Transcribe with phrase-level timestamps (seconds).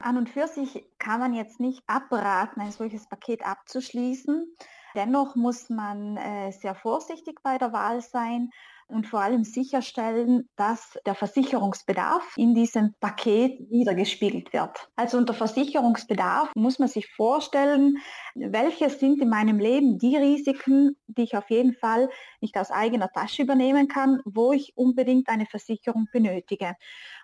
[0.00, 4.56] An und für sich kann man jetzt nicht abraten, ein solches Paket abzuschließen.
[4.94, 8.50] Dennoch muss man äh, sehr vorsichtig bei der Wahl sein
[8.90, 14.90] und vor allem sicherstellen, dass der Versicherungsbedarf in diesem Paket wiedergespiegelt wird.
[14.96, 17.98] Also unter Versicherungsbedarf muss man sich vorstellen,
[18.34, 22.08] welche sind in meinem Leben die Risiken, die ich auf jeden Fall
[22.40, 26.74] nicht aus eigener Tasche übernehmen kann, wo ich unbedingt eine Versicherung benötige.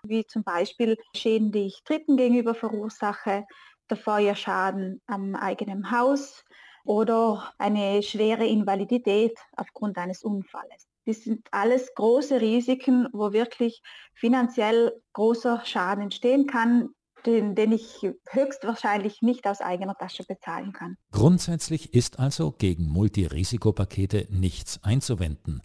[0.04, 3.44] Wie zum Beispiel Schäden, die ich Dritten gegenüber verursache,
[3.90, 6.44] der Feuerschaden am eigenen Haus
[6.86, 10.86] oder eine schwere Invalidität aufgrund eines Unfalles.
[11.04, 13.82] Das sind alles große Risiken, wo wirklich
[14.14, 16.88] finanziell großer Schaden entstehen kann,
[17.26, 20.96] den, den ich höchstwahrscheinlich nicht aus eigener Tasche bezahlen kann.
[21.12, 25.62] Grundsätzlich ist also gegen Multirisikopakete nichts einzuwenden.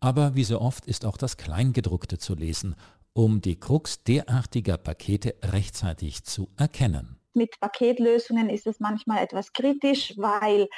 [0.00, 2.74] Aber wie so oft ist auch das Kleingedruckte zu lesen,
[3.12, 7.18] um die Krux derartiger Pakete rechtzeitig zu erkennen.
[7.34, 10.68] Mit Paketlösungen ist es manchmal etwas kritisch, weil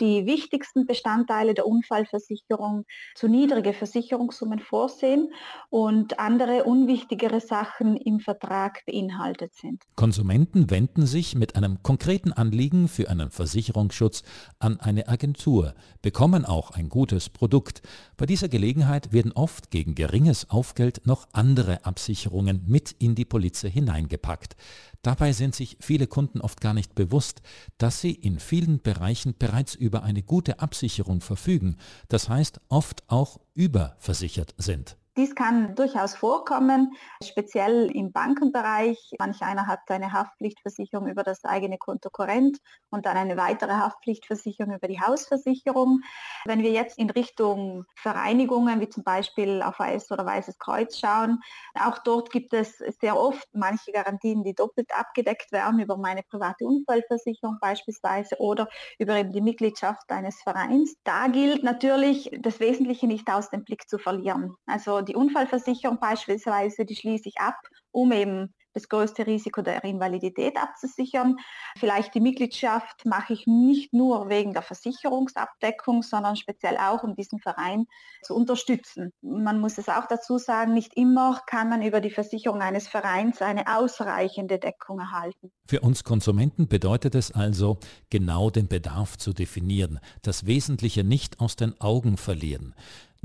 [0.00, 5.32] die wichtigsten Bestandteile der Unfallversicherung zu niedrige Versicherungssummen vorsehen
[5.68, 9.82] und andere unwichtigere Sachen im Vertrag beinhaltet sind.
[9.94, 14.22] Konsumenten wenden sich mit einem konkreten Anliegen für einen Versicherungsschutz
[14.58, 17.82] an eine Agentur, bekommen auch ein gutes Produkt.
[18.16, 23.68] Bei dieser Gelegenheit werden oft gegen geringes Aufgeld noch andere Absicherungen mit in die Polize
[23.68, 24.56] hineingepackt.
[25.02, 27.42] Dabei sind sich viele Kunden oft gar nicht bewusst,
[27.78, 31.76] dass sie in vielen Bereichen bereits über eine gute Absicherung verfügen,
[32.08, 34.96] das heißt oft auch überversichert sind.
[35.16, 39.12] Dies kann durchaus vorkommen, speziell im Bankenbereich.
[39.18, 42.58] Manch einer hat eine Haftpflichtversicherung über das eigene Konto Korrent
[42.90, 46.00] und dann eine weitere Haftpflichtversicherung über die Hausversicherung.
[46.44, 51.40] Wenn wir jetzt in Richtung Vereinigungen wie zum Beispiel AVS oder Weißes Kreuz schauen,
[51.74, 56.64] auch dort gibt es sehr oft manche Garantien, die doppelt abgedeckt werden über meine private
[56.66, 60.94] Unfallversicherung beispielsweise oder über eben die Mitgliedschaft eines Vereins.
[61.04, 64.54] Da gilt natürlich, das Wesentliche nicht aus dem Blick zu verlieren.
[64.66, 67.56] Also die Unfallversicherung beispielsweise, die schließe ich ab,
[67.92, 71.36] um eben das größte Risiko der Invalidität abzusichern.
[71.78, 77.40] Vielleicht die Mitgliedschaft mache ich nicht nur wegen der Versicherungsabdeckung, sondern speziell auch, um diesen
[77.40, 77.86] Verein
[78.22, 79.12] zu unterstützen.
[79.22, 83.40] Man muss es auch dazu sagen, nicht immer kann man über die Versicherung eines Vereins
[83.40, 85.50] eine ausreichende Deckung erhalten.
[85.66, 87.78] Für uns Konsumenten bedeutet es also,
[88.10, 92.74] genau den Bedarf zu definieren, das Wesentliche nicht aus den Augen verlieren.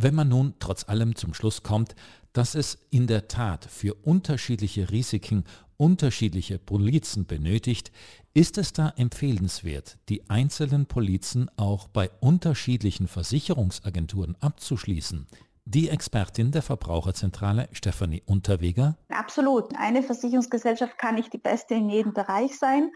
[0.03, 1.93] Wenn man nun trotz allem zum Schluss kommt,
[2.33, 5.43] dass es in der Tat für unterschiedliche Risiken
[5.77, 7.91] unterschiedliche Polizen benötigt,
[8.33, 15.27] ist es da empfehlenswert, die einzelnen Polizen auch bei unterschiedlichen Versicherungsagenturen abzuschließen.
[15.65, 18.97] Die Expertin der Verbraucherzentrale Stefanie Unterweger.
[19.09, 19.75] Absolut.
[19.77, 22.91] Eine Versicherungsgesellschaft kann nicht die beste in jedem Bereich sein.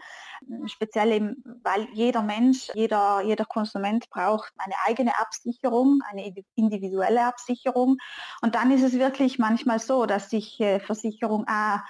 [0.66, 7.98] Speziell eben, weil jeder Mensch, jeder, jeder Konsument braucht eine eigene Absicherung, eine individuelle Absicherung.
[8.42, 11.84] Und dann ist es wirklich manchmal so, dass sich äh, Versicherung A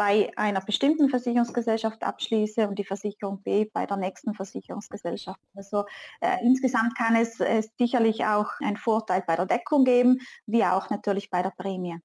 [0.00, 5.38] bei einer bestimmten Versicherungsgesellschaft abschließe und die Versicherung B bei der nächsten Versicherungsgesellschaft.
[5.54, 5.84] Also
[6.22, 10.88] äh, insgesamt kann es äh, sicherlich auch einen Vorteil bei der Deckung geben, wie auch
[10.88, 11.98] natürlich bei der Prämie.